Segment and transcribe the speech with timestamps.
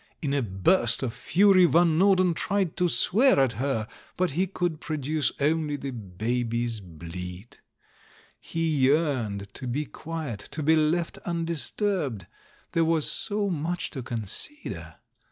[0.19, 4.81] In a burst of fury, Van Norden tried to swear at her, but he could
[4.81, 7.61] produce only the baby's bleat.
[8.39, 12.25] He yearned to be quiet, to be left undisturbed—
[12.71, 14.95] there was so much to consider.